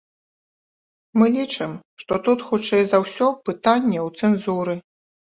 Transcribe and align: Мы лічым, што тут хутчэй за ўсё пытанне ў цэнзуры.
Мы 1.21 1.25
лічым, 1.33 1.75
што 2.03 2.13
тут 2.27 2.39
хутчэй 2.47 2.83
за 2.93 2.97
ўсё 3.03 3.27
пытанне 3.49 3.99
ў 4.07 4.31
цэнзуры. 4.31 4.75